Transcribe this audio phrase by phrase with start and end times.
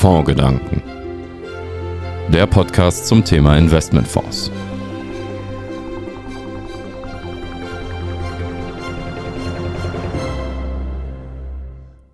[0.00, 0.82] Fondsgedanken.
[2.32, 4.50] Der Podcast zum Thema Investmentfonds.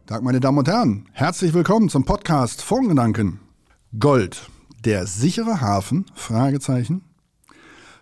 [0.06, 1.08] Tag, meine Damen und Herren.
[1.12, 3.38] Herzlich willkommen zum Podcast Fondsgedanken.
[3.96, 4.50] Gold,
[4.84, 6.06] der sichere Hafen?
[6.16, 7.04] Fragezeichen.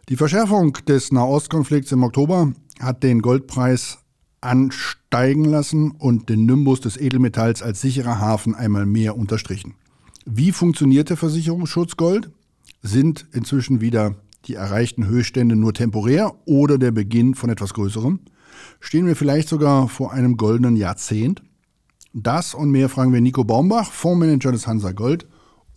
[0.08, 3.98] Die Verschärfung des Nahostkonflikts im Oktober hat den Goldpreis
[4.44, 9.74] ansteigen lassen und den Nimbus des Edelmetalls als sicherer Hafen einmal mehr unterstrichen.
[10.26, 12.30] Wie funktioniert der Versicherungsschutz Gold?
[12.82, 18.20] Sind inzwischen wieder die erreichten Höchststände nur temporär oder der Beginn von etwas Größerem?
[18.80, 21.42] Stehen wir vielleicht sogar vor einem goldenen Jahrzehnt?
[22.12, 25.26] Das und mehr fragen wir Nico Baumbach, Fondsmanager des Hansa Gold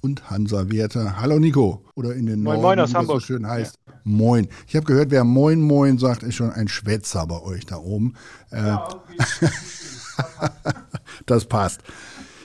[0.07, 1.19] und Hansa Werte.
[1.19, 1.83] Hallo Nico.
[1.95, 3.19] Oder in den Moin, Moin aus Hamburg.
[3.19, 3.77] so schön heißt.
[3.85, 3.93] Ja.
[4.05, 4.47] Moin.
[4.65, 8.13] Ich habe gehört, wer Moin Moin sagt, ist schon ein Schwätzer bei euch da oben.
[8.51, 9.49] Äh, ja, okay.
[11.25, 11.81] das passt.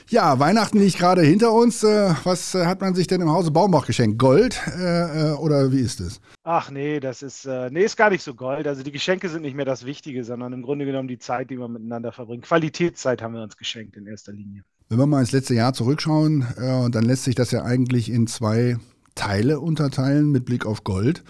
[0.09, 1.83] Ja, Weihnachten liegt gerade hinter uns.
[1.83, 4.19] Äh, was äh, hat man sich denn im Hause Baumbach geschenkt?
[4.19, 6.19] Gold äh, oder wie ist es?
[6.43, 8.67] Ach nee, das ist, äh, nee, ist gar nicht so Gold.
[8.67, 11.57] Also die Geschenke sind nicht mehr das Wichtige, sondern im Grunde genommen die Zeit, die
[11.57, 12.41] wir miteinander verbringen.
[12.41, 14.65] Qualitätszeit haben wir uns geschenkt in erster Linie.
[14.89, 18.27] Wenn wir mal ins letzte Jahr zurückschauen, äh, dann lässt sich das ja eigentlich in
[18.27, 18.77] zwei
[19.15, 21.23] Teile unterteilen mit Blick auf Gold.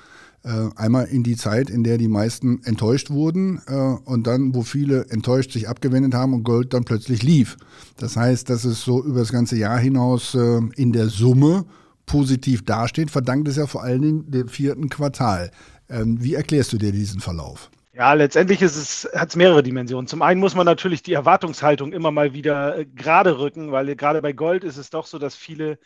[0.45, 4.63] Äh, einmal in die Zeit, in der die meisten enttäuscht wurden äh, und dann, wo
[4.63, 7.55] viele enttäuscht sich abgewendet haben und Gold dann plötzlich lief.
[7.95, 11.65] Das heißt, dass es so über das ganze Jahr hinaus äh, in der Summe
[12.05, 15.49] positiv dasteht, verdankt es ja vor allen Dingen dem vierten Quartal.
[15.89, 17.69] Ähm, wie erklärst du dir diesen Verlauf?
[17.93, 20.07] Ja, letztendlich hat es mehrere Dimensionen.
[20.07, 24.21] Zum einen muss man natürlich die Erwartungshaltung immer mal wieder äh, gerade rücken, weil gerade
[24.21, 25.77] bei Gold ist es doch so, dass viele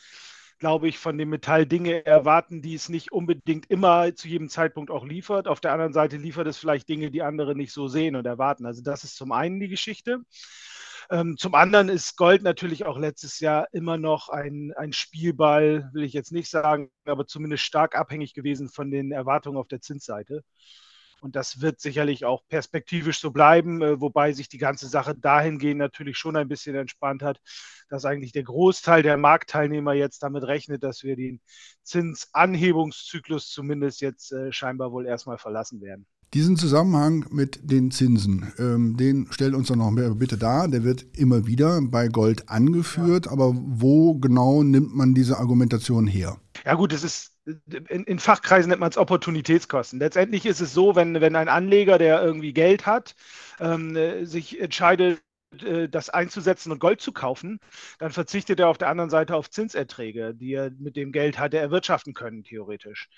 [0.59, 4.89] glaube ich, von dem Metall Dinge erwarten, die es nicht unbedingt immer zu jedem Zeitpunkt
[4.89, 5.47] auch liefert.
[5.47, 8.66] Auf der anderen Seite liefert es vielleicht Dinge, die andere nicht so sehen und erwarten.
[8.66, 10.19] Also das ist zum einen die Geschichte.
[11.09, 16.03] Ähm, zum anderen ist Gold natürlich auch letztes Jahr immer noch ein, ein Spielball, will
[16.03, 20.44] ich jetzt nicht sagen, aber zumindest stark abhängig gewesen von den Erwartungen auf der Zinsseite.
[21.27, 25.77] Und das wird sicherlich auch perspektivisch so bleiben, äh, wobei sich die ganze Sache dahingehend
[25.77, 27.41] natürlich schon ein bisschen entspannt hat,
[27.89, 31.41] dass eigentlich der Großteil der Marktteilnehmer jetzt damit rechnet, dass wir den
[31.83, 36.05] Zinsanhebungszyklus zumindest jetzt äh, scheinbar wohl erstmal verlassen werden.
[36.33, 40.69] Diesen Zusammenhang mit den Zinsen, ähm, den stellt uns doch noch mehr bitte dar.
[40.69, 43.33] Der wird immer wieder bei Gold angeführt, ja.
[43.33, 46.39] aber wo genau nimmt man diese Argumentation her?
[46.63, 47.37] Ja gut, es ist
[47.90, 50.00] in, in, Fachkreisen nennt man es Opportunitätskosten.
[50.00, 53.16] Letztendlich ist es so, wenn, wenn ein Anleger, der irgendwie Geld hat,
[53.59, 55.22] ähm, äh, sich entscheidet,
[55.90, 57.59] das einzusetzen und Gold zu kaufen,
[58.00, 61.57] dann verzichtet er auf der anderen Seite auf Zinserträge, die er mit dem Geld hatte
[61.57, 63.09] erwirtschaften können, theoretisch.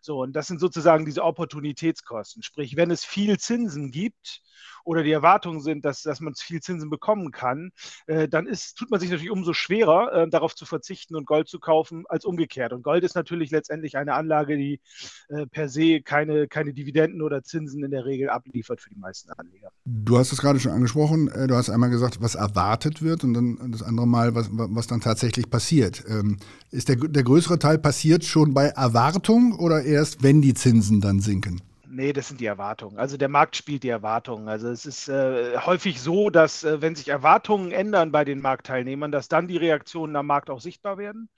[0.00, 2.42] So, und das sind sozusagen diese Opportunitätskosten.
[2.42, 4.42] Sprich, wenn es viel Zinsen gibt,
[4.86, 7.70] oder die Erwartungen sind, dass, dass man viel Zinsen bekommen kann,
[8.06, 11.48] äh, dann ist, tut man sich natürlich umso schwerer, äh, darauf zu verzichten und Gold
[11.48, 12.72] zu kaufen, als umgekehrt.
[12.72, 14.80] Und Gold ist natürlich letztendlich eine Anlage, die
[15.28, 19.30] äh, per se keine, keine Dividenden oder Zinsen in der Regel abliefert für die meisten
[19.32, 19.70] Anleger.
[19.84, 21.28] Du hast es gerade schon angesprochen.
[21.28, 24.86] Äh, du hast einmal gesagt, was erwartet wird und dann das andere Mal, was, was
[24.86, 26.04] dann tatsächlich passiert.
[26.08, 26.38] Ähm,
[26.70, 31.20] ist der, der größere Teil passiert schon bei Erwartung oder erst, wenn die Zinsen dann
[31.20, 31.60] sinken?
[31.88, 32.98] Nee, das sind die Erwartungen.
[32.98, 34.48] Also der Markt spielt die Erwartungen.
[34.48, 39.12] Also es ist äh, häufig so, dass äh, wenn sich Erwartungen ändern bei den Marktteilnehmern,
[39.12, 41.30] dass dann die Reaktionen am Markt auch sichtbar werden.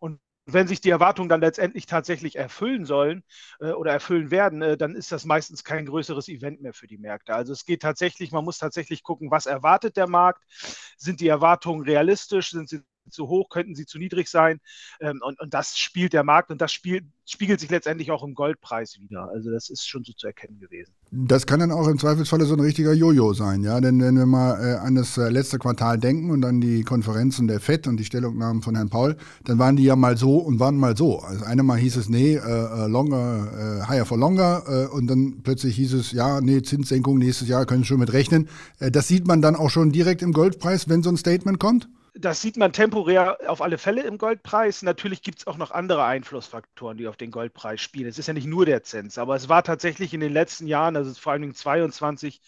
[0.00, 0.18] Und
[0.52, 3.22] wenn sich die Erwartungen dann letztendlich tatsächlich erfüllen sollen
[3.60, 6.98] äh, oder erfüllen werden, äh, dann ist das meistens kein größeres Event mehr für die
[6.98, 7.34] Märkte.
[7.34, 10.42] Also es geht tatsächlich, man muss tatsächlich gucken, was erwartet der Markt?
[10.96, 12.50] Sind die Erwartungen realistisch?
[12.50, 14.60] Sind sie zu hoch, könnten sie zu niedrig sein.
[15.00, 18.34] Ähm, und, und das spielt der Markt und das spielt, spiegelt sich letztendlich auch im
[18.34, 19.28] Goldpreis wieder.
[19.30, 20.92] Also das ist schon so zu erkennen gewesen.
[21.10, 23.80] Das kann dann auch im Zweifelsfalle so ein richtiger Jojo sein, ja.
[23.80, 27.46] Denn wenn wir mal äh, an das äh, letzte Quartal denken und an die Konferenzen
[27.46, 30.58] der FED und die Stellungnahmen von Herrn Paul, dann waren die ja mal so und
[30.58, 31.18] waren mal so.
[31.20, 35.42] Also eine Mal hieß es, nee, äh, äh longer, äh, higher for longer und dann
[35.42, 38.48] plötzlich hieß es, ja, nee, Zinssenkung nächstes Jahr können Sie schon mit rechnen.
[38.78, 41.88] das sieht man dann auch schon direkt im Goldpreis, wenn so ein Statement kommt?
[42.20, 44.82] Das sieht man temporär auf alle Fälle im Goldpreis.
[44.82, 48.08] Natürlich gibt es auch noch andere Einflussfaktoren, die auf den Goldpreis spielen.
[48.08, 50.96] Es ist ja nicht nur der Zins, aber es war tatsächlich in den letzten Jahren,
[50.96, 52.40] also vor allem 22,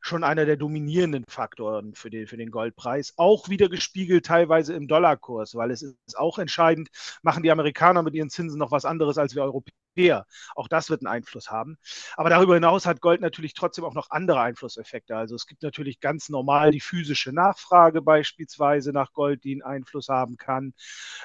[0.00, 3.14] schon einer der dominierenden Faktoren für den, für den Goldpreis.
[3.16, 6.88] Auch wieder gespiegelt teilweise im Dollarkurs, weil es ist auch entscheidend,
[7.22, 10.26] machen die Amerikaner mit ihren Zinsen noch was anderes als wir Europäer Europäer.
[10.54, 11.78] Auch das wird einen Einfluss haben.
[12.16, 15.16] Aber darüber hinaus hat Gold natürlich trotzdem auch noch andere Einflusseffekte.
[15.16, 20.08] Also es gibt natürlich ganz normal die physische Nachfrage beispielsweise nach Gold, die einen Einfluss
[20.08, 20.74] haben kann.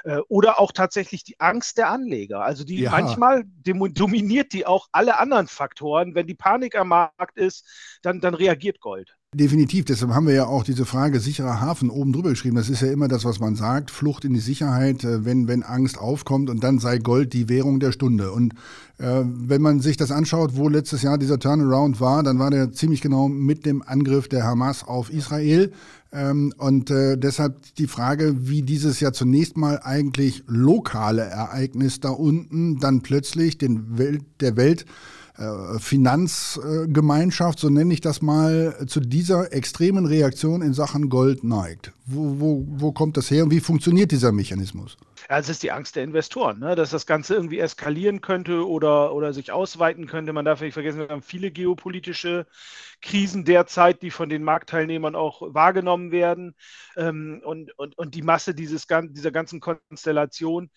[0.03, 2.41] Äh, oder auch tatsächlich die Angst der Anleger.
[2.41, 2.91] Also die ja.
[2.91, 6.15] manchmal dominiert die auch alle anderen Faktoren.
[6.15, 9.18] Wenn die Panik am Markt ist, dann, dann reagiert Gold.
[9.35, 12.55] Definitiv, deshalb haben wir ja auch diese Frage sicherer Hafen oben drüber geschrieben.
[12.55, 15.61] Das ist ja immer das, was man sagt, Flucht in die Sicherheit, äh, wenn, wenn
[15.61, 18.31] Angst aufkommt und dann sei Gold die Währung der Stunde.
[18.31, 18.53] Und
[18.97, 22.71] äh, wenn man sich das anschaut, wo letztes Jahr dieser Turnaround war, dann war der
[22.71, 25.73] ziemlich genau mit dem Angriff der Hamas auf Israel.
[26.11, 32.09] Ähm, und äh, deshalb die Frage, wie dieses ja zunächst mal eigentlich lokale Ereignis da
[32.09, 34.87] unten dann plötzlich den Welt, der Welt
[35.79, 41.93] Finanzgemeinschaft, so nenne ich das mal, zu dieser extremen Reaktion in Sachen Gold neigt.
[42.05, 44.97] Wo, wo, wo kommt das her und wie funktioniert dieser Mechanismus?
[45.29, 46.75] Ja, es ist die Angst der Investoren, ne?
[46.75, 50.33] dass das Ganze irgendwie eskalieren könnte oder, oder sich ausweiten könnte.
[50.33, 52.45] Man darf nicht vergessen, wir haben viele geopolitische
[53.01, 56.55] Krisen derzeit, die von den Marktteilnehmern auch wahrgenommen werden.
[56.97, 60.69] Ähm, und, und, und die Masse dieses, dieser ganzen Konstellation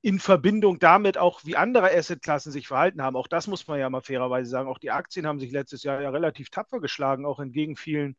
[0.00, 3.16] in Verbindung damit auch, wie andere Assetklassen sich verhalten haben.
[3.16, 4.68] Auch das muss man ja mal fairerweise sagen.
[4.68, 8.16] Auch die Aktien haben sich letztes Jahr ja relativ tapfer geschlagen, auch entgegen vielen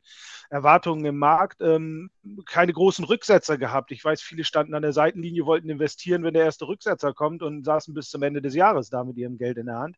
[0.48, 1.60] Erwartungen im Markt.
[1.60, 2.10] Ähm,
[2.46, 3.92] keine großen Rücksetzer gehabt.
[3.92, 7.64] Ich weiß, viele standen an der Seitenlinie, wollten investieren, wenn der erste Rücksetzer kommt und
[7.64, 9.96] saßen bis zum Ende des Jahres da mit ihrem Geld in der Hand.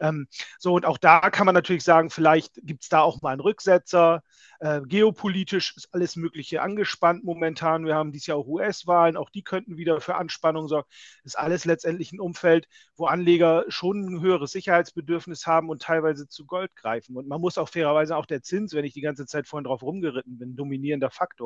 [0.00, 3.32] Ähm, so, und auch da kann man natürlich sagen, vielleicht gibt es da auch mal
[3.32, 4.22] einen Rücksetzer.
[4.60, 7.84] Äh, geopolitisch ist alles Mögliche angespannt momentan.
[7.84, 10.88] Wir haben dieses Jahr auch US-Wahlen, auch die könnten wieder für Anspannung sorgen.
[11.24, 16.28] Das ist alles letztendlich ein Umfeld, wo Anleger schon ein höheres Sicherheitsbedürfnis haben und teilweise
[16.28, 17.16] zu Gold greifen.
[17.16, 19.82] Und man muss auch fairerweise auch der Zins, wenn ich die ganze Zeit vorhin drauf
[19.82, 21.45] rumgeritten bin, dominierender Faktor.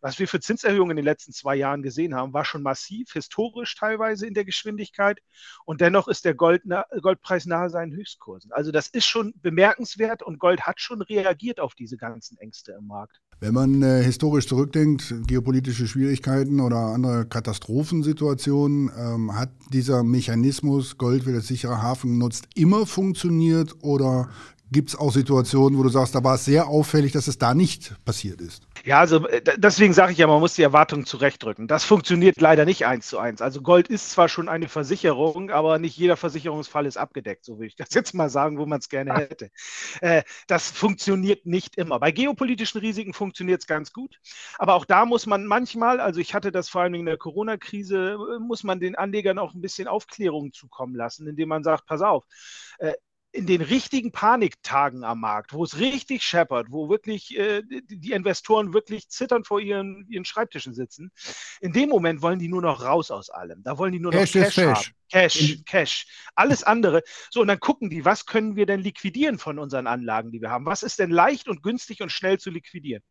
[0.00, 3.74] Was wir für Zinserhöhungen in den letzten zwei Jahren gesehen haben, war schon massiv, historisch
[3.74, 5.18] teilweise in der Geschwindigkeit.
[5.64, 6.62] Und dennoch ist der Gold,
[7.02, 8.52] Goldpreis nahe seinen Höchstkursen.
[8.52, 12.86] Also das ist schon bemerkenswert und Gold hat schon reagiert auf diese ganzen Ängste im
[12.86, 13.20] Markt.
[13.40, 21.24] Wenn man äh, historisch zurückdenkt, geopolitische Schwierigkeiten oder andere Katastrophensituationen, ähm, hat dieser Mechanismus Gold
[21.24, 24.28] wird als sicherer Hafen genutzt immer funktioniert oder
[24.70, 27.54] Gibt es auch Situationen, wo du sagst, da war es sehr auffällig, dass es da
[27.54, 28.64] nicht passiert ist?
[28.84, 31.68] Ja, also äh, deswegen sage ich ja, man muss die Erwartungen zurechtdrücken.
[31.68, 33.40] Das funktioniert leider nicht eins zu eins.
[33.40, 37.68] Also Gold ist zwar schon eine Versicherung, aber nicht jeder Versicherungsfall ist abgedeckt, so würde
[37.68, 39.50] ich das jetzt mal sagen, wo man es gerne hätte.
[40.02, 41.98] Äh, das funktioniert nicht immer.
[41.98, 44.20] Bei geopolitischen Risiken funktioniert es ganz gut,
[44.58, 48.18] aber auch da muss man manchmal, also ich hatte das vor allem in der Corona-Krise,
[48.36, 52.02] äh, muss man den Anlegern auch ein bisschen Aufklärung zukommen lassen, indem man sagt, pass
[52.02, 52.24] auf,
[53.32, 58.72] in den richtigen Paniktagen am Markt, wo es richtig scheppert, wo wirklich äh, die Investoren
[58.72, 61.12] wirklich zitternd vor ihren, ihren Schreibtischen sitzen,
[61.60, 63.62] in dem Moment wollen die nur noch raus aus allem.
[63.62, 64.84] Da wollen die nur noch Cash, Cash haben.
[65.10, 66.06] Cash, Cash.
[66.34, 67.02] Alles andere.
[67.30, 70.50] So, und dann gucken die, was können wir denn liquidieren von unseren Anlagen, die wir
[70.50, 70.66] haben?
[70.66, 73.02] Was ist denn leicht und günstig und schnell zu liquidieren?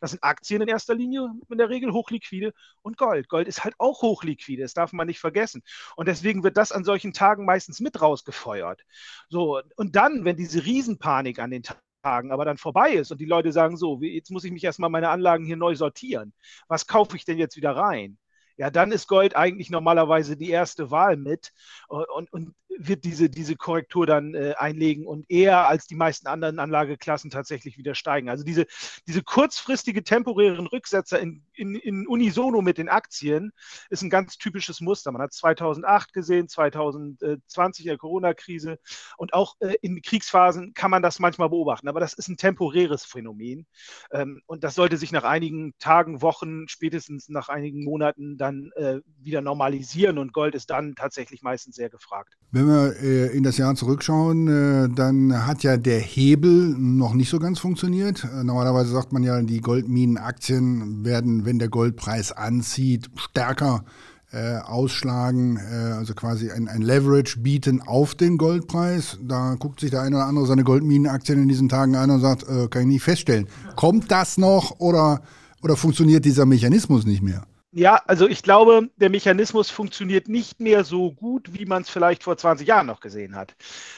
[0.00, 2.52] Das sind Aktien in erster Linie, in der Regel hochliquide
[2.82, 3.28] und Gold.
[3.28, 5.62] Gold ist halt auch hochliquide, das darf man nicht vergessen.
[5.96, 8.82] Und deswegen wird das an solchen Tagen meistens mit rausgefeuert.
[9.28, 11.62] So, und dann, wenn diese Riesenpanik an den
[12.02, 14.90] Tagen aber dann vorbei ist und die Leute sagen so, jetzt muss ich mich erstmal
[14.90, 16.32] meine Anlagen hier neu sortieren.
[16.68, 18.18] Was kaufe ich denn jetzt wieder rein?
[18.58, 21.52] Ja, dann ist Gold eigentlich normalerweise die erste Wahl mit.
[21.88, 26.58] Und, und wird diese, diese Korrektur dann äh, einlegen und eher als die meisten anderen
[26.58, 28.28] Anlageklassen tatsächlich wieder steigen.
[28.28, 28.66] Also diese,
[29.06, 33.52] diese kurzfristige temporären Rücksetzer in, in, in unisono mit den Aktien
[33.90, 35.12] ist ein ganz typisches Muster.
[35.12, 38.78] Man hat 2008 gesehen, 2020 in der Corona-Krise
[39.16, 41.88] und auch äh, in Kriegsphasen kann man das manchmal beobachten.
[41.88, 43.66] Aber das ist ein temporäres Phänomen
[44.10, 49.00] ähm, und das sollte sich nach einigen Tagen, Wochen, spätestens nach einigen Monaten dann äh,
[49.18, 52.36] wieder normalisieren und Gold ist dann tatsächlich meistens sehr gefragt.
[52.52, 57.30] Wenn wir äh, in das Jahr zurückschauen, äh, dann hat ja der Hebel noch nicht
[57.30, 58.24] so ganz funktioniert.
[58.24, 63.84] Äh, normalerweise sagt man ja, die Goldminenaktien werden, wenn der Goldpreis anzieht, stärker
[64.32, 69.18] äh, ausschlagen, äh, also quasi ein, ein, Leverage bieten auf den Goldpreis.
[69.22, 72.42] Da guckt sich der eine oder andere seine Goldminenaktien in diesen Tagen an und sagt,
[72.42, 73.46] äh, kann ich nicht feststellen.
[73.76, 75.22] Kommt das noch oder,
[75.62, 77.46] oder funktioniert dieser Mechanismus nicht mehr?
[77.78, 82.22] Ja, also ich glaube, der Mechanismus funktioniert nicht mehr so gut, wie man es vielleicht
[82.22, 83.54] vor 20 Jahren noch gesehen hat,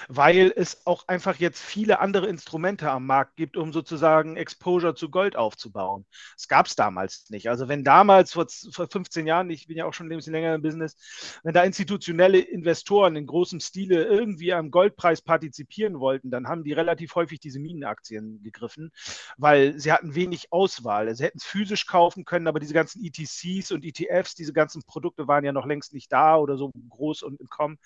[0.09, 5.11] weil es auch einfach jetzt viele andere Instrumente am Markt gibt, um sozusagen Exposure zu
[5.11, 6.07] Gold aufzubauen.
[6.35, 7.49] Das gab es damals nicht.
[7.49, 10.57] Also wenn damals vor, vor 15 Jahren, ich bin ja auch schon ein bisschen länger
[10.57, 10.97] im Business,
[11.45, 16.73] wenn da institutionelle Investoren in großem Stile irgendwie am Goldpreis partizipieren wollten, dann haben die
[16.73, 18.91] relativ häufig diese Minenaktien gegriffen,
[19.37, 21.15] weil sie hatten wenig Auswahl.
[21.15, 25.29] Sie hätten es physisch kaufen können, aber diese ganzen ETCs und ETFs, diese ganzen Produkte
[25.29, 27.79] waren ja noch längst nicht da oder so groß und im Kommen.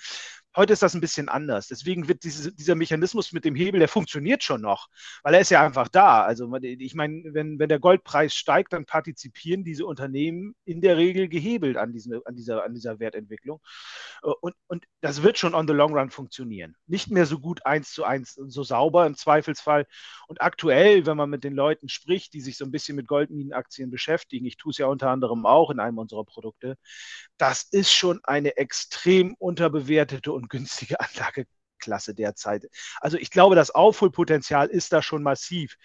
[0.54, 1.68] Heute ist das ein bisschen anders.
[1.68, 4.88] Deswegen wird diese, dieser Mechanismus mit dem Hebel, der funktioniert schon noch,
[5.22, 6.22] weil er ist ja einfach da.
[6.22, 11.28] Also ich meine, wenn, wenn der Goldpreis steigt, dann partizipieren diese Unternehmen in der Regel
[11.28, 13.60] gehebelt an, diesen, an, dieser, an dieser Wertentwicklung.
[14.40, 16.76] Und, und das wird schon on the long run funktionieren.
[16.86, 19.86] Nicht mehr so gut eins zu eins, so sauber im Zweifelsfall.
[20.28, 23.90] Und aktuell, wenn man mit den Leuten spricht, die sich so ein bisschen mit Goldminenaktien
[23.90, 26.76] beschäftigen, ich tue es ja unter anderem auch in einem unserer Produkte,
[27.38, 32.66] das ist schon eine extrem unterbewertete und günstige Anlageklasse derzeit.
[33.00, 35.76] Also ich glaube, das Aufholpotenzial ist da schon massiv.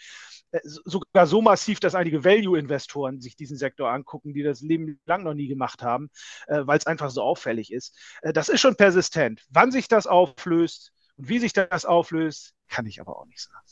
[0.51, 5.23] Äh, sogar so massiv, dass einige Value-Investoren sich diesen Sektor angucken, die das Leben lang
[5.23, 6.09] noch nie gemacht haben,
[6.47, 7.97] äh, weil es einfach so auffällig ist.
[8.21, 9.45] Äh, das ist schon persistent.
[9.49, 13.65] Wann sich das auflöst und wie sich das auflöst, kann ich aber auch nicht sagen.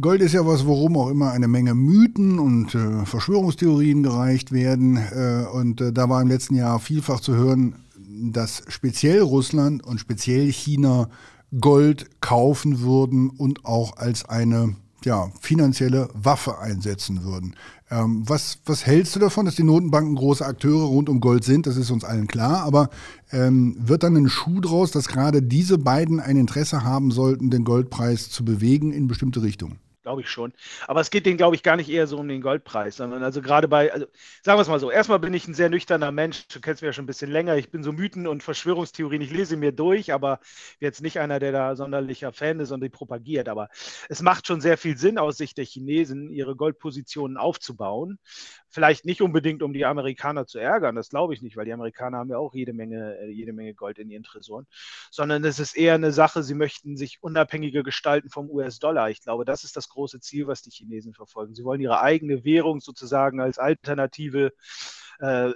[0.00, 4.96] Gold ist ja was, worum auch immer eine Menge Mythen und äh, Verschwörungstheorien gereicht werden.
[4.96, 7.84] Äh, und äh, da war im letzten Jahr vielfach zu hören,
[8.20, 11.08] dass speziell Russland und speziell China
[11.58, 17.54] Gold kaufen würden und auch als eine ja, finanzielle Waffe einsetzen würden.
[17.90, 21.66] Ähm, was, was hältst du davon, dass die Notenbanken große Akteure rund um Gold sind?
[21.66, 22.62] Das ist uns allen klar.
[22.62, 22.90] Aber
[23.32, 27.64] ähm, wird dann ein Schuh draus, dass gerade diese beiden ein Interesse haben sollten, den
[27.64, 29.78] Goldpreis zu bewegen in bestimmte Richtungen?
[30.10, 30.52] Glaube ich schon.
[30.88, 33.40] Aber es geht denen, glaube ich, gar nicht eher so um den Goldpreis, sondern also
[33.40, 34.06] gerade bei, also
[34.42, 36.88] sagen wir es mal so, erstmal bin ich ein sehr nüchterner Mensch, du kennst mich
[36.88, 40.12] ja schon ein bisschen länger, ich bin so Mythen und Verschwörungstheorien, ich lese mir durch,
[40.12, 40.40] aber
[40.80, 43.68] jetzt nicht einer, der da sonderlicher Fan ist und die propagiert, aber
[44.08, 48.18] es macht schon sehr viel Sinn aus Sicht der Chinesen, ihre Goldpositionen aufzubauen.
[48.70, 52.18] Vielleicht nicht unbedingt, um die Amerikaner zu ärgern, das glaube ich nicht, weil die Amerikaner
[52.18, 54.66] haben ja auch jede Menge, äh, jede Menge Gold in ihren Tresoren,
[55.10, 59.10] sondern es ist eher eine Sache, sie möchten sich unabhängiger gestalten vom US-Dollar.
[59.10, 61.54] Ich glaube, das ist das große Ziel, was die Chinesen verfolgen.
[61.54, 64.52] Sie wollen ihre eigene Währung sozusagen als alternative
[65.20, 65.52] äh, äh,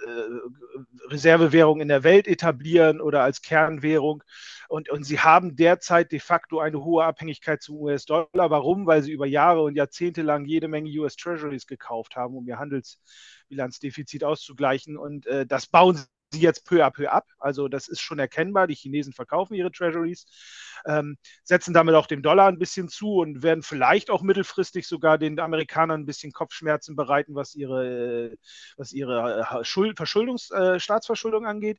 [1.09, 4.23] Reservewährung in der Welt etablieren oder als Kernwährung.
[4.69, 8.51] Und, und sie haben derzeit de facto eine hohe Abhängigkeit zum US-Dollar.
[8.51, 8.87] Warum?
[8.87, 12.59] Weil sie über Jahre und Jahrzehnte lang jede Menge US Treasuries gekauft haben, um ihr
[12.59, 14.97] Handelsbilanzdefizit auszugleichen.
[14.97, 15.99] Und äh, das bauen
[16.35, 17.27] sie jetzt peu à peu ab.
[17.39, 18.67] Also das ist schon erkennbar.
[18.67, 20.27] Die Chinesen verkaufen ihre Treasuries,
[20.87, 25.19] ähm, setzen damit auch dem Dollar ein bisschen zu und werden vielleicht auch mittelfristig sogar
[25.19, 28.37] den Amerikanern ein bisschen Kopfschmerzen bereiten, was ihre,
[28.77, 31.79] was ihre äh, Schuld, äh, Staatsverschuldung angeht.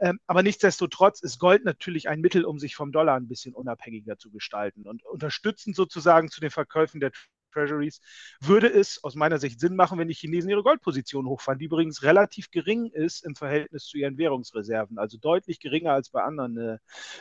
[0.00, 4.18] Ähm, aber nichtsdestotrotz ist Gold natürlich ein Mittel, um sich vom Dollar ein bisschen unabhängiger
[4.18, 7.10] zu gestalten und unterstützend sozusagen zu den Verkäufen der
[7.52, 8.00] Treasuries,
[8.40, 12.02] würde es aus meiner Sicht Sinn machen, wenn die Chinesen ihre Goldposition hochfahren, die übrigens
[12.02, 16.78] relativ gering ist im Verhältnis zu ihren Währungsreserven, also deutlich geringer als bei anderen äh,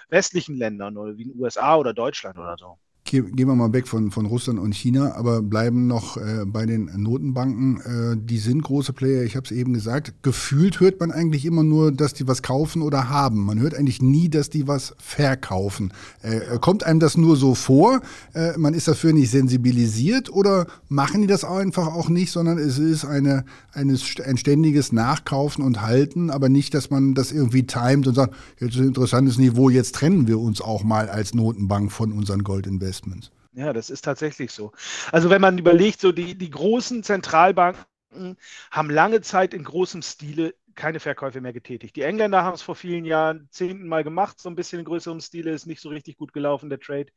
[0.09, 2.79] westlichen Ländern oder wie in den USA oder Deutschland oder so
[3.21, 6.89] gehen wir mal weg von, von Russland und China, aber bleiben noch äh, bei den
[6.95, 7.81] Notenbanken.
[7.81, 10.13] Äh, die sind große Player, ich habe es eben gesagt.
[10.23, 13.45] Gefühlt hört man eigentlich immer nur, dass die was kaufen oder haben.
[13.45, 15.93] Man hört eigentlich nie, dass die was verkaufen.
[16.21, 18.01] Äh, kommt einem das nur so vor?
[18.33, 22.77] Äh, man ist dafür nicht sensibilisiert oder machen die das einfach auch nicht, sondern es
[22.77, 28.07] ist eine, eine, ein ständiges Nachkaufen und Halten, aber nicht, dass man das irgendwie timet
[28.07, 31.91] und sagt, jetzt ist ein interessantes Niveau, jetzt trennen wir uns auch mal als Notenbank
[31.91, 33.04] von unseren Goldinvestments.
[33.05, 33.31] Investments.
[33.53, 34.73] Ja, das ist tatsächlich so.
[35.11, 38.37] Also wenn man überlegt, so die, die großen Zentralbanken
[38.71, 41.95] haben lange Zeit in großem Stile keine Verkäufe mehr getätigt.
[41.95, 45.21] Die Engländer haben es vor vielen Jahren zehnten Mal gemacht, so ein bisschen in größerem
[45.21, 47.07] Stile, ist nicht so richtig gut gelaufen, der Trade.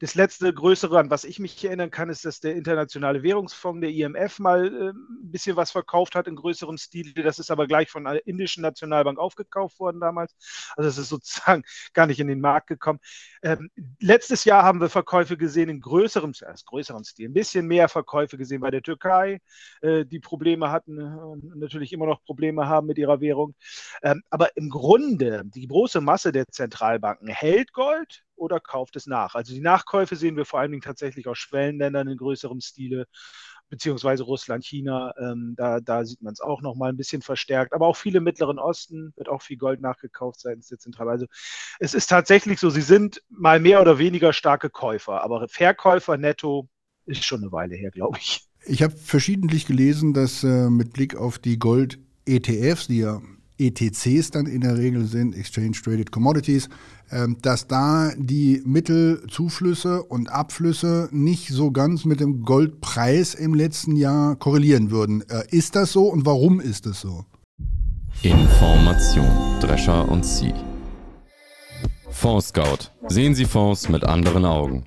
[0.00, 3.90] Das letzte größere, an was ich mich erinnern kann, ist, dass der Internationale Währungsfonds, der
[3.90, 7.22] IMF, mal äh, ein bisschen was verkauft hat in größerem Stile.
[7.22, 10.34] Das ist aber gleich von der indischen Nationalbank aufgekauft worden damals.
[10.76, 11.62] Also es ist sozusagen
[11.94, 13.00] gar nicht in den Markt gekommen.
[13.42, 17.88] Ähm, letztes Jahr haben wir Verkäufe gesehen in größerem, äh, größerem Stil, ein bisschen mehr
[17.88, 19.40] Verkäufe gesehen bei der Türkei,
[19.80, 23.54] äh, die Probleme hatten, äh, natürlich immer noch Probleme haben mit ihrer Währung.
[24.02, 29.34] Ähm, aber im Grunde, die große Masse der Zentralbanken hält Gold oder kauft es nach.
[29.34, 33.06] Also die Nachkäufe sehen wir vor allen Dingen tatsächlich aus Schwellenländern in größerem Stile
[33.70, 37.72] beziehungsweise Russland, China, ähm, da, da sieht man es auch noch mal ein bisschen verstärkt.
[37.72, 41.20] Aber auch viele im Mittleren Osten wird auch viel Gold nachgekauft seitens der Zentralbank.
[41.20, 41.26] Also
[41.78, 46.68] es ist tatsächlich so, sie sind mal mehr oder weniger starke Käufer, aber Verkäufer netto
[47.06, 48.42] ist schon eine Weile her, glaube ich.
[48.66, 53.20] Ich habe verschiedentlich gelesen, dass äh, mit Blick auf die Gold- ETFs, die ja
[53.60, 56.68] ETCs dann in der Regel sind, Exchange Traded Commodities,
[57.12, 63.96] ähm, dass da die Mittelzuflüsse und Abflüsse nicht so ganz mit dem Goldpreis im letzten
[63.96, 65.22] Jahr korrelieren würden.
[65.28, 67.24] Äh, ist das so und warum ist es so?
[68.22, 69.28] Information,
[69.60, 70.54] Drescher und Sie.
[72.10, 72.90] Fonds Scout.
[73.08, 74.84] Sehen Sie Fonds mit anderen Augen.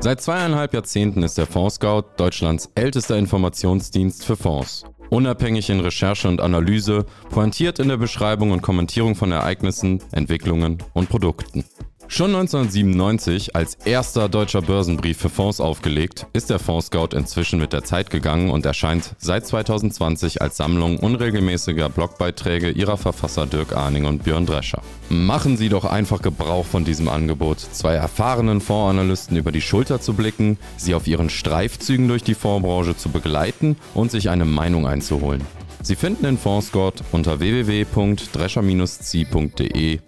[0.00, 4.84] Seit zweieinhalb Jahrzehnten ist der Fonds Scout Deutschlands ältester Informationsdienst für Fonds.
[5.12, 11.10] Unabhängig in Recherche und Analyse, pointiert in der Beschreibung und Kommentierung von Ereignissen, Entwicklungen und
[11.10, 11.66] Produkten.
[12.14, 17.72] Schon 1997 als erster deutscher Börsenbrief für Fonds aufgelegt, ist der Fonds Scout inzwischen mit
[17.72, 24.04] der Zeit gegangen und erscheint seit 2020 als Sammlung unregelmäßiger Blogbeiträge ihrer Verfasser Dirk Arning
[24.04, 24.82] und Björn Drescher.
[25.08, 30.12] Machen Sie doch einfach Gebrauch von diesem Angebot, zwei erfahrenen Fondsanalysten über die Schulter zu
[30.12, 35.40] blicken, sie auf ihren Streifzügen durch die Fondsbranche zu begleiten und sich eine Meinung einzuholen.
[35.80, 40.00] Sie finden den Fonds Scout unter www.drescher-c.de.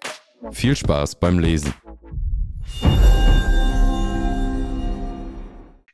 [0.52, 1.72] Viel Spaß beim Lesen.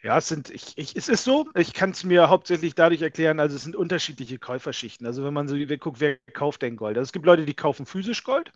[0.02, 3.38] Ja, es sind, ich, ich, es ist so, ich kann es mir hauptsächlich dadurch erklären,
[3.38, 5.06] also es sind unterschiedliche Käuferschichten.
[5.06, 6.96] Also wenn man so guckt, wer kauft denn Gold?
[6.96, 8.50] Also es gibt Leute, die kaufen physisch Gold.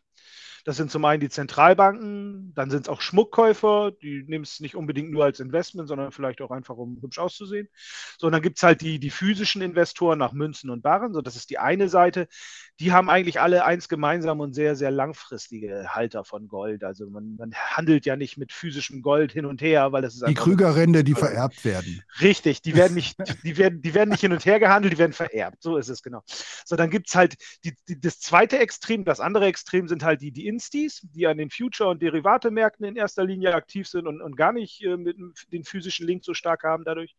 [0.65, 4.75] Das sind zum einen die Zentralbanken, dann sind es auch Schmuckkäufer, die nehmen es nicht
[4.75, 7.69] unbedingt nur als Investment, sondern vielleicht auch einfach, um hübsch auszusehen.
[8.19, 11.21] So, und dann gibt es halt die, die physischen Investoren nach Münzen und Barren, so
[11.21, 12.29] das ist die eine Seite.
[12.81, 16.83] Die haben eigentlich alle eins gemeinsam und sehr, sehr langfristige Halter von Gold.
[16.83, 20.27] Also man, man handelt ja nicht mit physischem Gold hin und her, weil das ist
[20.27, 22.03] Die Krügerrände, die vererbt werden.
[22.21, 25.13] Richtig, die werden nicht, die werden, die werden nicht hin und her gehandelt, die werden
[25.13, 25.63] vererbt.
[25.63, 26.23] So ist es genau.
[26.65, 30.23] So, dann gibt es halt die, die, das zweite Extrem, das andere Extrem sind halt
[30.23, 34.23] die, die Instis, die an den Future- und Derivatemärkten in erster Linie aktiv sind und,
[34.23, 35.17] und gar nicht äh, mit
[35.53, 37.17] den physischen Link so stark haben dadurch.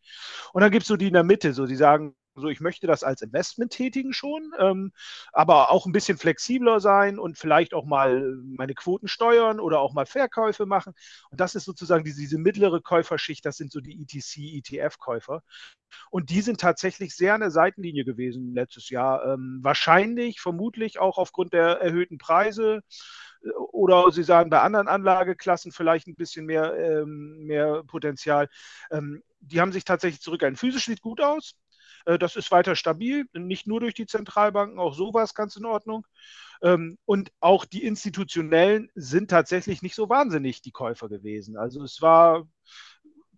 [0.54, 2.88] Und dann gibt es so die in der Mitte, so die sagen, so ich möchte
[2.88, 4.92] das als Investment tätigen schon, ähm,
[5.32, 9.94] aber auch ein bisschen flexibler sein und vielleicht auch mal meine Quoten steuern oder auch
[9.94, 10.94] mal Verkäufe machen.
[11.30, 15.42] Und das ist sozusagen diese, diese mittlere Käuferschicht, das sind so die ETC, ETF-Käufer.
[16.10, 19.26] Und die sind tatsächlich sehr an der Seitenlinie gewesen letztes Jahr.
[19.26, 22.82] Ähm, wahrscheinlich, vermutlich auch aufgrund der erhöhten Preise
[23.72, 28.50] oder Sie sagen bei anderen Anlageklassen vielleicht ein bisschen mehr, ähm, mehr Potenzial.
[28.92, 30.58] Ähm, die haben sich tatsächlich zurückgehalten.
[30.58, 31.56] Physisch sieht gut aus.
[32.06, 35.56] Äh, das ist weiter stabil, nicht nur durch die Zentralbanken, auch so war es ganz
[35.56, 36.06] in Ordnung.
[36.62, 41.58] Ähm, und auch die institutionellen sind tatsächlich nicht so wahnsinnig die Käufer gewesen.
[41.58, 42.48] Also es war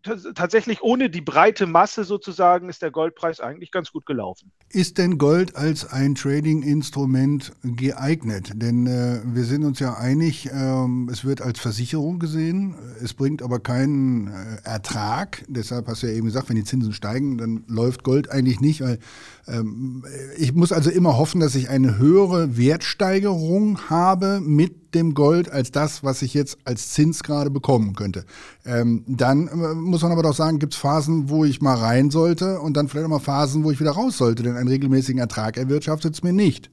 [0.03, 4.51] tatsächlich ohne die breite Masse sozusagen ist der Goldpreis eigentlich ganz gut gelaufen.
[4.69, 8.51] Ist denn Gold als ein Trading-Instrument geeignet?
[8.55, 13.41] Denn äh, wir sind uns ja einig, äh, es wird als Versicherung gesehen, es bringt
[13.41, 15.43] aber keinen äh, Ertrag.
[15.47, 18.81] Deshalb hast du ja eben gesagt, wenn die Zinsen steigen, dann läuft Gold eigentlich nicht,
[18.81, 18.99] weil
[19.47, 20.03] ähm,
[20.37, 25.71] ich muss also immer hoffen, dass ich eine höhere Wertsteigerung habe mit dem Gold als
[25.71, 28.25] das, was ich jetzt als Zins gerade bekommen könnte.
[28.65, 32.09] Ähm, dann äh, muss man aber doch sagen, gibt es Phasen, wo ich mal rein
[32.11, 35.19] sollte und dann vielleicht auch mal Phasen, wo ich wieder raus sollte, denn einen regelmäßigen
[35.19, 36.69] Ertrag erwirtschaftet es mir nicht.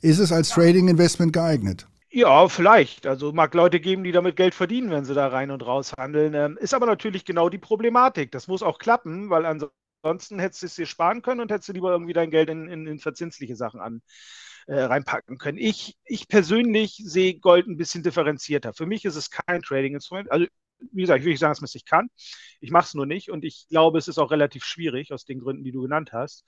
[0.00, 1.86] Ist es als Trading Investment geeignet?
[2.10, 3.06] Ja, vielleicht.
[3.06, 6.32] Also mag Leute geben, die damit Geld verdienen, wenn sie da rein und raus handeln.
[6.34, 8.32] Ähm, ist aber natürlich genau die Problematik.
[8.32, 11.72] Das muss auch klappen, weil ansonsten hättest du es dir sparen können und hättest du
[11.74, 14.00] lieber irgendwie dein Geld in, in, in verzinsliche Sachen an,
[14.66, 15.58] äh, reinpacken können.
[15.58, 18.72] Ich, ich persönlich sehe Gold ein bisschen differenzierter.
[18.74, 20.30] Für mich ist es kein Trading-Instrument.
[20.30, 20.46] Also
[20.92, 22.10] wie gesagt, ich will nicht sagen, dass man es nicht kann.
[22.60, 25.40] Ich mache es nur nicht und ich glaube, es ist auch relativ schwierig aus den
[25.40, 26.44] Gründen, die du genannt hast.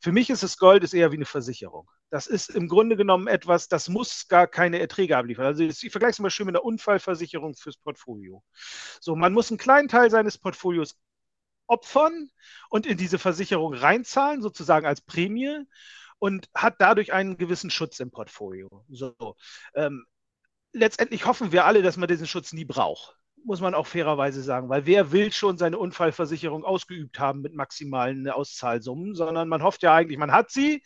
[0.00, 1.88] Für mich ist das Gold ist eher wie eine Versicherung.
[2.10, 5.46] Das ist im Grunde genommen etwas, das muss gar keine Erträge abliefern.
[5.46, 8.42] Also ich vergleiche es mal schön mit einer Unfallversicherung fürs Portfolio.
[9.00, 10.96] So, man muss einen kleinen Teil seines Portfolios
[11.66, 12.30] opfern
[12.68, 15.64] und in diese Versicherung reinzahlen, sozusagen als Prämie
[16.22, 18.68] und hat dadurch einen gewissen Schutz im Portfolio.
[18.88, 19.34] So,
[19.74, 20.06] ähm,
[20.72, 24.68] letztendlich hoffen wir alle, dass man diesen Schutz nie braucht muss man auch fairerweise sagen,
[24.68, 29.94] weil wer will schon seine Unfallversicherung ausgeübt haben mit maximalen Auszahlsummen, sondern man hofft ja
[29.94, 30.82] eigentlich, man hat sie,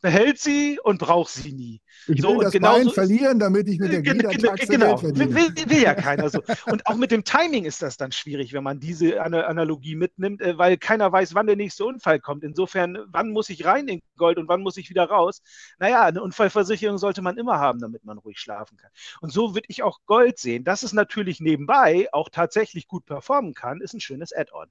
[0.00, 1.80] behält sie und braucht sie nie.
[2.06, 5.34] Ich will so, das Bein verlieren, damit ich mit der Gliedertaxe genau, Geld verdiene.
[5.34, 6.40] Will, will, ja keiner so.
[6.66, 10.56] Und auch mit dem Timing ist das dann schwierig, wenn man diese Analogie mitnimmt, äh,
[10.56, 12.44] weil keiner weiß, wann der nächste Unfall kommt.
[12.44, 15.42] Insofern, wann muss ich rein in Gold und wann muss ich wieder raus?
[15.78, 18.90] Naja, eine Unfallversicherung sollte man immer haben, damit man ruhig schlafen kann.
[19.20, 20.64] Und so würde ich auch Gold sehen.
[20.64, 24.70] Dass es natürlich nebenbei auch tatsächlich gut performen kann, ist ein schönes Add-on.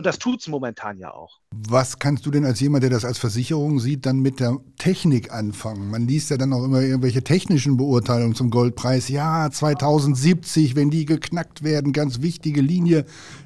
[0.00, 1.40] Und das tut es momentan ja auch.
[1.50, 5.30] Was kannst du denn als jemand, der das als Versicherung sieht, dann mit der Technik
[5.30, 5.90] anfangen?
[5.90, 9.10] Man liest ja dann auch immer irgendwelche technischen Beurteilungen zum Goldpreis.
[9.10, 13.04] Ja, 2070, wenn die geknackt werden, ganz wichtige Linie.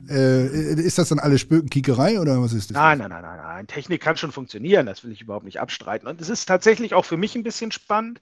[0.09, 2.75] Äh, ist das dann alles Spökenkickerei oder was ist das?
[2.77, 3.67] Nein, nein, nein, nein, nein.
[3.67, 6.07] Technik kann schon funktionieren, das will ich überhaupt nicht abstreiten.
[6.07, 8.21] Und es ist tatsächlich auch für mich ein bisschen spannend,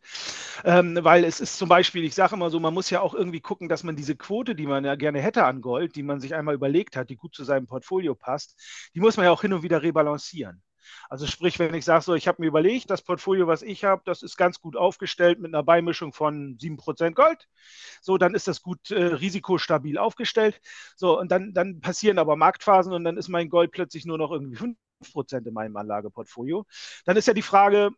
[0.64, 3.40] ähm, weil es ist zum Beispiel, ich sage immer so, man muss ja auch irgendwie
[3.40, 6.34] gucken, dass man diese Quote, die man ja gerne hätte an Gold, die man sich
[6.34, 8.56] einmal überlegt hat, die gut zu seinem Portfolio passt,
[8.94, 10.62] die muss man ja auch hin und wieder rebalancieren.
[11.08, 14.02] Also sprich, wenn ich sage, so, ich habe mir überlegt, das Portfolio, was ich habe,
[14.04, 17.48] das ist ganz gut aufgestellt mit einer Beimischung von 7% Gold.
[18.00, 20.60] So, dann ist das gut äh, risikostabil aufgestellt.
[20.96, 24.32] So, und dann, dann passieren aber Marktphasen und dann ist mein Gold plötzlich nur noch
[24.32, 26.66] irgendwie 5% in meinem Anlageportfolio.
[27.04, 27.90] Dann ist ja die Frage,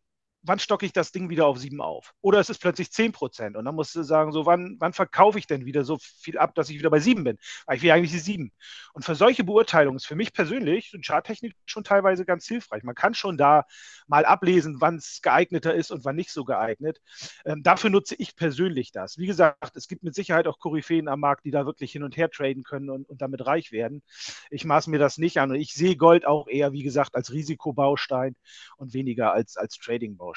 [0.45, 2.15] wann stocke ich das Ding wieder auf 7 auf?
[2.21, 3.57] Oder es ist plötzlich 10 Prozent.
[3.57, 6.55] Und dann musst du sagen, so, wann, wann verkaufe ich denn wieder so viel ab,
[6.55, 7.39] dass ich wieder bei 7 bin?
[7.67, 8.53] Weil ich will eigentlich die 7.
[8.93, 12.83] Und für solche Beurteilungen ist für mich persönlich so Charttechnik schon teilweise ganz hilfreich.
[12.83, 13.65] Man kann schon da
[14.07, 17.01] mal ablesen, wann es geeigneter ist und wann nicht so geeignet.
[17.45, 19.17] Ähm, dafür nutze ich persönlich das.
[19.19, 22.17] Wie gesagt, es gibt mit Sicherheit auch Koryphäen am Markt, die da wirklich hin und
[22.17, 24.03] her traden können und, und damit reich werden.
[24.51, 25.51] Ich maße mir das nicht an.
[25.51, 28.37] Und ich sehe Gold auch eher, wie gesagt, als Risikobaustein
[28.77, 30.34] und weniger als, als Trading-Baustein.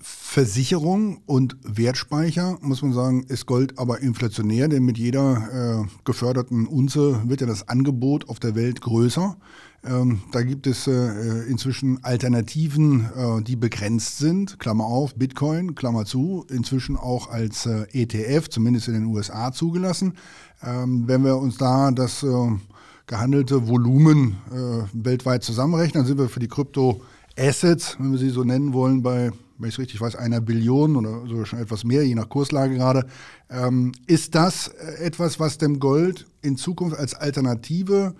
[0.00, 6.66] Versicherung und Wertspeicher, muss man sagen, ist Gold aber inflationär, denn mit jeder äh, geförderten
[6.66, 9.36] Unze wird ja das Angebot auf der Welt größer.
[9.84, 16.04] Ähm, da gibt es äh, inzwischen Alternativen, äh, die begrenzt sind, Klammer auf, Bitcoin, Klammer
[16.04, 20.14] zu, inzwischen auch als äh, ETF, zumindest in den USA zugelassen.
[20.62, 22.50] Ähm, wenn wir uns da das äh,
[23.06, 26.48] gehandelte Volumen äh, weltweit zusammenrechnen, dann sind wir für die
[27.38, 30.94] Krypto-Assets, wenn wir sie so nennen wollen, bei wenn ich es richtig weiß, einer Billion
[30.94, 33.08] oder so schon etwas mehr, je nach Kurslage gerade.
[33.50, 38.14] Ähm, ist das äh, etwas, was dem Gold in Zukunft als Alternative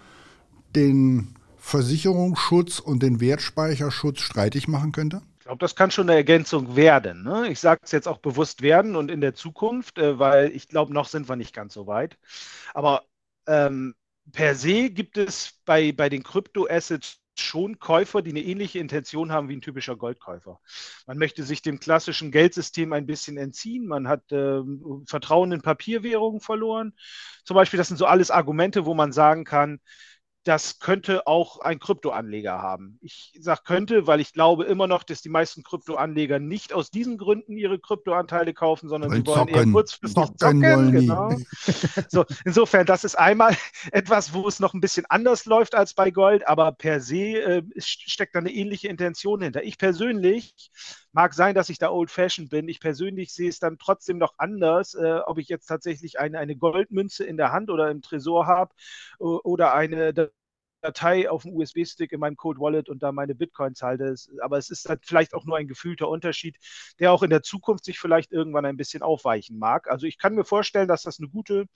[0.74, 5.22] den Versicherungsschutz und den Wertspeicherschutz streitig machen könnte?
[5.38, 7.22] Ich glaube, das kann schon eine Ergänzung werden.
[7.22, 7.48] Ne?
[7.50, 10.92] Ich sage es jetzt auch bewusst werden und in der Zukunft, äh, weil ich glaube,
[10.92, 12.18] noch sind wir nicht ganz so weit.
[12.74, 13.04] Aber
[13.46, 13.94] ähm,
[14.32, 19.48] per se gibt es bei, bei den Kryptoassets schon Käufer, die eine ähnliche Intention haben
[19.48, 20.60] wie ein typischer Goldkäufer.
[21.06, 23.86] Man möchte sich dem klassischen Geldsystem ein bisschen entziehen.
[23.86, 24.60] Man hat äh,
[25.06, 26.94] Vertrauen in Papierwährungen verloren.
[27.44, 29.80] Zum Beispiel, das sind so alles Argumente, wo man sagen kann,
[30.44, 32.98] das könnte auch ein Kryptoanleger haben.
[33.02, 37.18] Ich sage könnte, weil ich glaube immer noch, dass die meisten Kryptoanleger nicht aus diesen
[37.18, 40.62] Gründen ihre Kryptoanteile kaufen, sondern sie wollen eher kurzfristig zocken.
[40.62, 41.30] zocken genau.
[42.08, 43.54] so, insofern, das ist einmal
[43.92, 47.62] etwas, wo es noch ein bisschen anders läuft als bei Gold, aber per se äh,
[47.76, 49.64] steckt da eine ähnliche Intention hinter.
[49.64, 50.70] Ich persönlich
[51.12, 52.68] Mag sein, dass ich da old-fashioned bin.
[52.68, 56.56] Ich persönlich sehe es dann trotzdem noch anders, äh, ob ich jetzt tatsächlich eine, eine
[56.56, 58.74] Goldmünze in der Hand oder im Tresor habe
[59.18, 60.12] oder eine
[60.80, 64.14] Datei auf dem USB-Stick in meinem Code Wallet und da meine Bitcoins halte.
[64.42, 66.56] Aber es ist halt vielleicht auch nur ein gefühlter Unterschied,
[66.98, 69.88] der auch in der Zukunft sich vielleicht irgendwann ein bisschen aufweichen mag.
[69.90, 71.66] Also ich kann mir vorstellen, dass das eine gute,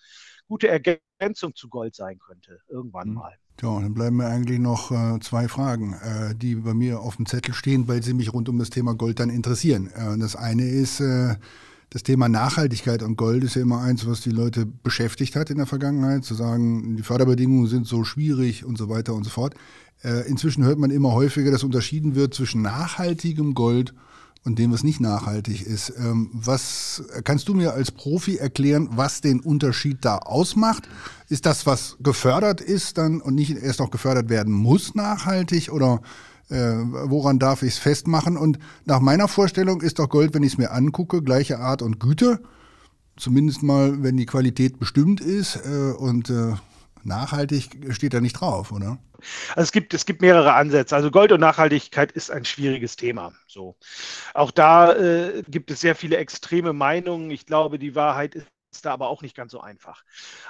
[0.47, 3.15] gute Ergänzung zu Gold sein könnte, irgendwann mhm.
[3.15, 3.39] mal.
[3.61, 7.27] Ja, dann bleiben mir eigentlich noch äh, zwei Fragen, äh, die bei mir auf dem
[7.27, 9.89] Zettel stehen, weil sie mich rund um das Thema Gold dann interessieren.
[9.89, 11.37] Äh, das eine ist, äh,
[11.91, 15.59] das Thema Nachhaltigkeit und Gold ist ja immer eins, was die Leute beschäftigt hat in
[15.59, 19.55] der Vergangenheit, zu sagen, die Förderbedingungen sind so schwierig und so weiter und so fort.
[20.03, 23.99] Äh, inzwischen hört man immer häufiger, dass unterschieden wird zwischen nachhaltigem Gold und
[24.45, 25.93] dem, was nicht nachhaltig ist.
[25.97, 30.89] Ähm, was kannst du mir als Profi erklären, was den Unterschied da ausmacht?
[31.29, 36.03] Ist das, was gefördert ist, dann und nicht erst noch gefördert werden muss, nachhaltig oder
[36.49, 38.37] äh, woran darf ich es festmachen?
[38.37, 42.01] Und nach meiner Vorstellung ist doch Gold, wenn ich es mir angucke, gleiche Art und
[42.01, 42.41] Güte.
[43.17, 46.55] Zumindest mal, wenn die Qualität bestimmt ist äh, und äh,
[47.05, 48.99] nachhaltig steht da nicht drauf, oder?
[49.51, 50.97] Also es gibt, es gibt mehrere Ansätze.
[50.97, 53.33] Also Gold und Nachhaltigkeit ist ein schwieriges Thema.
[53.47, 53.77] So.
[54.35, 57.31] Auch da äh, gibt es sehr viele extreme Meinungen.
[57.31, 60.03] Ich glaube, die Wahrheit ist ist da aber auch nicht ganz so einfach.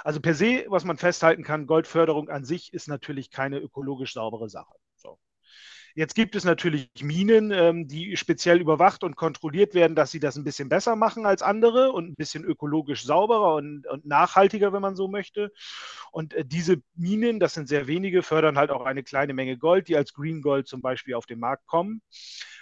[0.03, 4.49] Also per se, was man festhalten kann, Goldförderung an sich ist natürlich keine ökologisch saubere
[4.49, 4.73] Sache.
[5.95, 10.35] Jetzt gibt es natürlich Minen, ähm, die speziell überwacht und kontrolliert werden, dass sie das
[10.35, 14.81] ein bisschen besser machen als andere und ein bisschen ökologisch sauberer und, und nachhaltiger, wenn
[14.81, 15.51] man so möchte.
[16.11, 19.87] Und äh, diese Minen, das sind sehr wenige, fördern halt auch eine kleine Menge Gold,
[19.87, 22.01] die als Green Gold zum Beispiel auf den Markt kommen.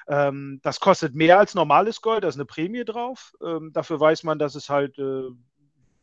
[0.08, 3.34] Ähm, das kostet mehr als normales Gold, da ist eine Prämie drauf.
[3.46, 5.30] Ähm, dafür weiß man, dass es halt äh,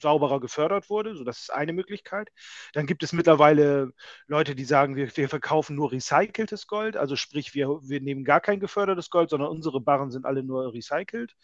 [0.00, 1.14] sauberer gefördert wurde.
[1.14, 2.30] So, das ist eine Möglichkeit.
[2.72, 3.92] Dann gibt es mittlerweile
[4.26, 6.96] Leute, die sagen, wir, wir verkaufen nur recyceltes Gold.
[6.96, 10.72] Also sprich, wir, wir nehmen gar kein gefördertes Gold, sondern unsere Barren sind alle nur
[10.72, 11.34] recycelt.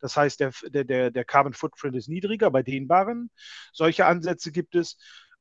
[0.00, 3.30] Das heißt, der, der, der Carbon Footprint ist niedriger bei den Barren.
[3.72, 4.98] Solche Ansätze gibt es.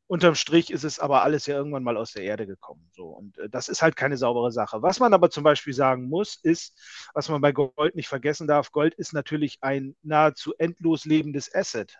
[0.09, 2.89] Unterm Strich ist es aber alles ja irgendwann mal aus der Erde gekommen.
[2.93, 3.09] So.
[3.09, 4.81] Und äh, das ist halt keine saubere Sache.
[4.81, 6.75] Was man aber zum Beispiel sagen muss, ist,
[7.13, 11.95] was man bei Gold nicht vergessen darf, Gold ist natürlich ein nahezu endlos lebendes Asset.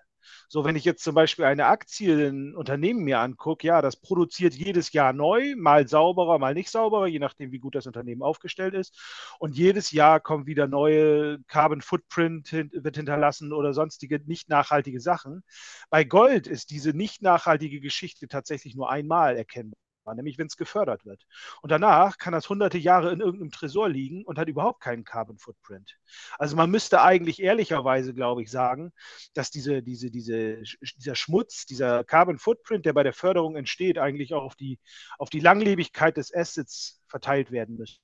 [0.48, 4.54] So, wenn ich jetzt zum Beispiel eine Aktie, ein Unternehmen mir angucke, ja, das produziert
[4.54, 8.74] jedes Jahr neu, mal sauberer, mal nicht sauberer, je nachdem, wie gut das Unternehmen aufgestellt
[8.74, 8.98] ist.
[9.40, 15.44] Und jedes Jahr kommen wieder neue Carbon Footprint wird hinterlassen oder sonstige nicht nachhaltige Sachen.
[15.90, 21.06] Bei Gold ist diese nicht nachhaltige Geschichte tatsächlich nur einmal erkennbar nämlich wenn es gefördert
[21.06, 21.26] wird.
[21.62, 25.38] Und danach kann das hunderte Jahre in irgendeinem Tresor liegen und hat überhaupt keinen Carbon
[25.38, 25.98] Footprint.
[26.38, 28.92] Also man müsste eigentlich ehrlicherweise, glaube ich, sagen,
[29.34, 30.64] dass diese, diese, diese,
[30.98, 34.80] dieser Schmutz, dieser Carbon Footprint, der bei der Förderung entsteht, eigentlich auch auf die,
[35.18, 38.00] auf die Langlebigkeit des Assets verteilt werden müsste.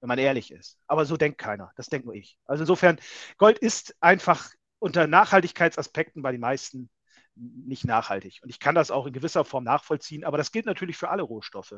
[0.00, 0.78] wenn man ehrlich ist.
[0.86, 1.72] Aber so denkt keiner.
[1.76, 2.38] Das denkt nur ich.
[2.44, 2.98] Also insofern,
[3.36, 6.90] Gold ist einfach unter Nachhaltigkeitsaspekten bei den meisten
[7.38, 8.40] nicht nachhaltig.
[8.42, 11.22] Und ich kann das auch in gewisser Form nachvollziehen, aber das gilt natürlich für alle
[11.22, 11.74] Rohstoffe.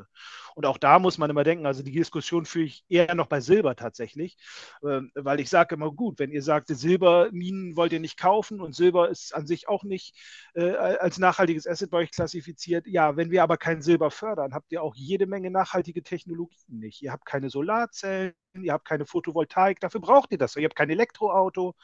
[0.55, 3.41] Und auch da muss man immer denken, also die Diskussion führe ich eher noch bei
[3.41, 4.37] Silber tatsächlich,
[4.83, 8.75] ähm, weil ich sage immer, gut, wenn ihr sagt, Silberminen wollt ihr nicht kaufen und
[8.75, 10.17] Silber ist an sich auch nicht
[10.53, 14.71] äh, als nachhaltiges Asset bei euch klassifiziert, ja, wenn wir aber kein Silber fördern, habt
[14.71, 17.01] ihr auch jede Menge nachhaltige Technologien nicht.
[17.01, 20.55] Ihr habt keine Solarzellen, ihr habt keine Photovoltaik, dafür braucht ihr das.
[20.55, 21.75] Ihr habt kein Elektroauto.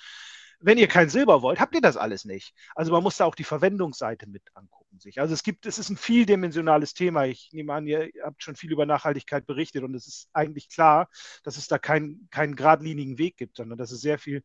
[0.59, 2.53] Wenn ihr kein Silber wollt, habt ihr das alles nicht.
[2.75, 5.19] Also man muss da auch die Verwendungsseite mit angucken sich.
[5.21, 7.25] Also es gibt, es ist ein vieldimensionales Thema.
[7.25, 11.09] Ich nehme an, ihr habt schon viel über Nachhaltigkeit berichtet und es ist eigentlich klar,
[11.43, 14.43] dass es da keinen keinen geradlinigen Weg gibt, sondern dass es sehr viel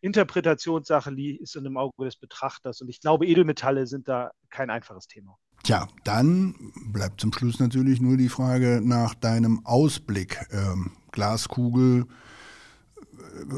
[0.00, 2.80] Interpretationssache ist in dem Auge des Betrachters.
[2.80, 5.36] Und ich glaube, Edelmetalle sind da kein einfaches Thema.
[5.62, 10.38] Tja, dann bleibt zum Schluss natürlich nur die Frage nach deinem Ausblick.
[10.50, 12.06] Ähm, Glaskugel,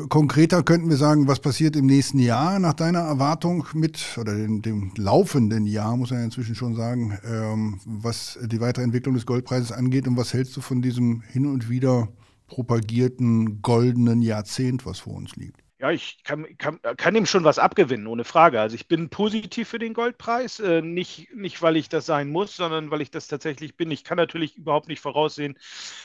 [0.08, 4.62] konkreter könnten wir sagen, was passiert im nächsten Jahr nach deiner Erwartung mit, oder dem,
[4.62, 9.26] dem laufenden Jahr, muss man ja inzwischen schon sagen, ähm, was die weitere Entwicklung des
[9.26, 12.08] Goldpreises angeht und was hältst du von diesem hin und wieder
[12.46, 15.62] propagierten goldenen Jahrzehnt, was vor uns liegt?
[15.82, 18.60] Ja, ich kann, kann, kann ihm schon was abgewinnen, ohne Frage.
[18.60, 22.54] Also ich bin positiv für den Goldpreis, äh, nicht, nicht weil ich das sein muss,
[22.54, 23.90] sondern weil ich das tatsächlich bin.
[23.90, 25.58] Ich kann natürlich überhaupt nicht voraussehen,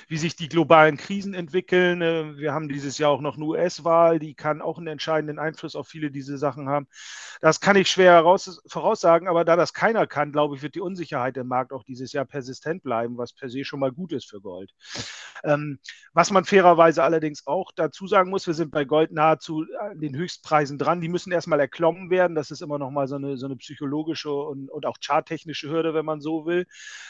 [0.08, 2.02] wie sich die globalen Krisen entwickeln.
[2.02, 5.76] Äh, wir haben dieses Jahr auch noch eine US-Wahl, die kann auch einen entscheidenden Einfluss
[5.76, 6.88] auf viele dieser Sachen haben.
[7.40, 10.82] Das kann ich schwer heraus, voraussagen, aber da das keiner kann, glaube ich, wird die
[10.82, 14.28] Unsicherheit im Markt auch dieses Jahr persistent bleiben, was per se schon mal gut ist
[14.28, 14.74] für Gold.
[15.44, 15.78] Ähm,
[16.14, 20.78] was man fairerweise allerdings auch dazu sagen muss, wir sind bei Gold nahezu den Höchstpreisen
[20.78, 21.02] dran.
[21.02, 22.36] Die müssen erstmal erklommen werden.
[22.36, 25.94] Das ist immer noch mal so eine, so eine psychologische und, und auch charttechnische Hürde,
[25.94, 26.66] wenn man so will.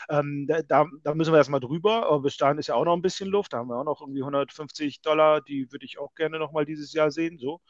[0.09, 2.07] Ähm, da, da, müssen wir erstmal drüber.
[2.07, 3.53] Aber bis dahin ist ja auch noch ein bisschen Luft.
[3.53, 5.41] Da haben wir auch noch irgendwie 150 Dollar.
[5.41, 7.37] Die würde ich auch gerne noch mal dieses Jahr sehen.
[7.37, 7.61] So.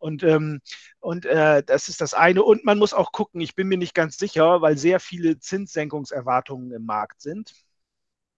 [0.00, 0.60] Und, ähm,
[1.00, 2.42] und äh, das ist das eine.
[2.42, 6.72] Und man muss auch gucken, ich bin mir nicht ganz sicher, weil sehr viele Zinssenkungserwartungen
[6.72, 7.54] im Markt sind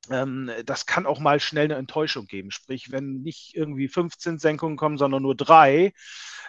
[0.09, 2.51] das kann auch mal schnell eine Enttäuschung geben.
[2.51, 5.93] Sprich, wenn nicht irgendwie fünf Zinssenkungen kommen, sondern nur drei,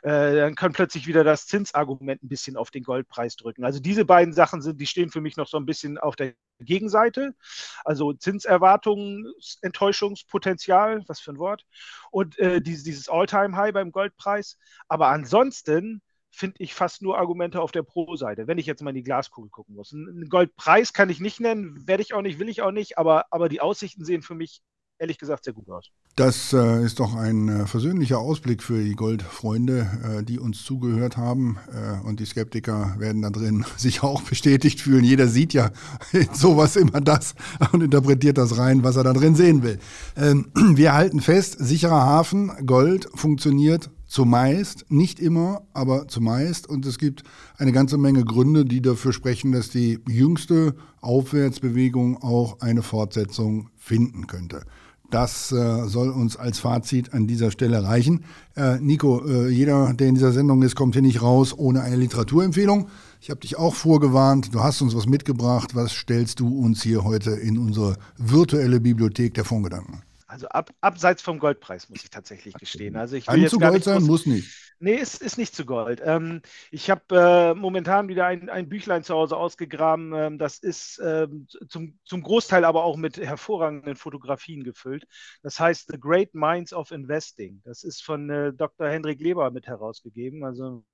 [0.03, 3.63] äh, dann kann plötzlich wieder das Zinsargument ein bisschen auf den Goldpreis drücken.
[3.63, 6.33] Also diese beiden Sachen sind, die stehen für mich noch so ein bisschen auf der
[6.59, 7.35] Gegenseite.
[7.83, 11.65] Also Zinserwartungen, Enttäuschungspotenzial, was für ein Wort,
[12.09, 14.57] und äh, dieses, dieses All-Time-High beim Goldpreis.
[14.87, 18.95] Aber ansonsten finde ich fast nur Argumente auf der Pro-Seite, wenn ich jetzt mal in
[18.95, 19.93] die Glaskugel gucken muss.
[19.93, 23.25] Einen Goldpreis kann ich nicht nennen, werde ich auch nicht, will ich auch nicht, aber,
[23.31, 24.61] aber die Aussichten sehen für mich
[25.01, 25.89] ehrlich gesagt sehr gut aus.
[26.15, 31.17] Das äh, ist doch ein äh, versöhnlicher Ausblick für die Goldfreunde, äh, die uns zugehört
[31.17, 31.57] haben.
[31.73, 35.03] Äh, und die Skeptiker werden da drin sich auch bestätigt fühlen.
[35.03, 35.71] Jeder sieht ja
[36.11, 37.33] in sowas immer das
[37.71, 39.79] und interpretiert das rein, was er da drin sehen will.
[40.15, 46.67] Ähm, wir halten fest, sicherer Hafen, Gold funktioniert Zumeist, nicht immer, aber zumeist.
[46.67, 47.23] Und es gibt
[47.57, 54.27] eine ganze Menge Gründe, die dafür sprechen, dass die jüngste Aufwärtsbewegung auch eine Fortsetzung finden
[54.27, 54.63] könnte.
[55.11, 58.25] Das äh, soll uns als Fazit an dieser Stelle reichen.
[58.57, 61.95] Äh, Nico, äh, jeder, der in dieser Sendung ist, kommt hier nicht raus ohne eine
[61.95, 62.89] Literaturempfehlung.
[63.21, 64.53] Ich habe dich auch vorgewarnt.
[64.53, 65.73] Du hast uns was mitgebracht.
[65.73, 70.01] Was stellst du uns hier heute in unsere virtuelle Bibliothek der Fondgedanken?
[70.31, 72.95] Also ab, abseits vom Goldpreis, muss ich tatsächlich gestehen.
[72.95, 74.49] Also ich will Kann jetzt zu Gold nicht sein, muss nicht.
[74.79, 76.01] Nee, es ist, ist nicht zu Gold.
[76.05, 76.41] Ähm,
[76.71, 80.13] ich habe äh, momentan wieder ein, ein Büchlein zu Hause ausgegraben.
[80.13, 85.05] Ähm, das ist ähm, zum, zum Großteil aber auch mit hervorragenden Fotografien gefüllt.
[85.43, 87.61] Das heißt The Great Minds of Investing.
[87.65, 88.87] Das ist von äh, Dr.
[88.87, 90.85] Hendrik Leber mit herausgegeben, also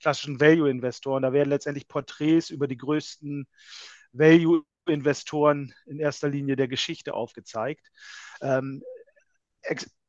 [0.00, 1.22] klassischen Value-Investoren.
[1.22, 3.46] Da werden letztendlich Porträts über die größten
[4.12, 7.90] Value Investoren in erster Linie der Geschichte aufgezeigt.
[8.40, 8.82] Ähm,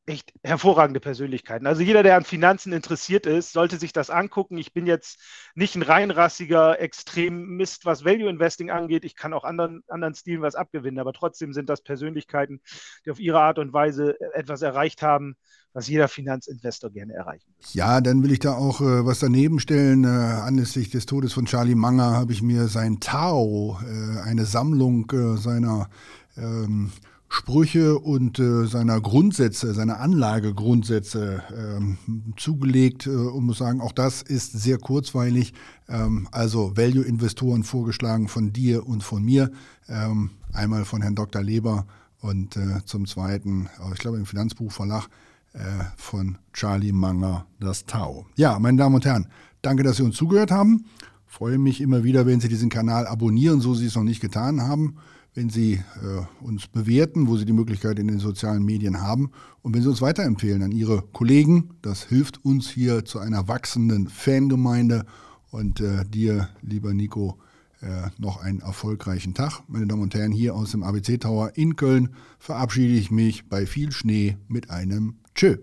[0.08, 1.68] echt hervorragende Persönlichkeiten.
[1.68, 4.58] Also jeder, der an Finanzen interessiert ist, sollte sich das angucken.
[4.58, 5.20] Ich bin jetzt
[5.54, 9.04] nicht ein reinrassiger Extremist, was Value Investing angeht.
[9.04, 12.62] Ich kann auch anderen, anderen Stilen was abgewinnen, aber trotzdem sind das Persönlichkeiten,
[13.06, 15.36] die auf ihre Art und Weise etwas erreicht haben,
[15.74, 17.66] was jeder Finanzinvestor gerne erreichen will.
[17.74, 20.06] Ja, dann will ich da auch äh, was daneben stellen.
[20.06, 25.12] Äh, anlässlich des Todes von Charlie Munger habe ich mir sein Tao, äh, eine Sammlung
[25.12, 25.90] äh, seiner
[26.38, 26.92] ähm,
[27.30, 31.98] Sprüche und äh, seiner Grundsätze, seiner Anlagegrundsätze ähm,
[32.38, 35.54] zugelegt äh, und muss sagen, auch das ist sehr kurzweilig.
[35.90, 39.52] Ähm, also Value-Investoren vorgeschlagen von dir und von mir.
[39.90, 41.44] Ähm, einmal von Herrn Dr.
[41.44, 41.86] Leber
[42.22, 45.10] und äh, zum zweiten, äh, ich glaube im Finanzbuchverlag
[45.54, 45.60] äh,
[45.98, 48.26] von Charlie Manger, das Tau.
[48.36, 49.28] Ja, meine Damen und Herren,
[49.62, 50.86] danke, dass Sie uns zugehört haben.
[51.26, 54.62] Freue mich immer wieder, wenn Sie diesen Kanal abonnieren, so Sie es noch nicht getan
[54.62, 54.96] haben.
[55.38, 59.30] Wenn Sie äh, uns bewerten, wo Sie die Möglichkeit in den sozialen Medien haben
[59.62, 61.76] und wenn Sie uns weiterempfehlen an Ihre Kollegen.
[61.84, 65.06] Das hilft uns hier zu einer wachsenden Fangemeinde
[65.52, 67.38] und äh, dir, lieber Nico,
[67.82, 69.62] äh, noch einen erfolgreichen Tag.
[69.67, 73.67] Meine Damen und Herren, hier aus dem ABC Tower in Köln verabschiede ich mich bei
[73.67, 75.58] viel Schnee mit einem Tschö.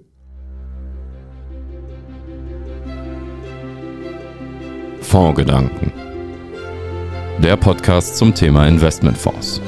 [5.01, 6.14] Fondsgedanken.
[7.43, 9.61] Der Podcast zum Thema Investmentfonds.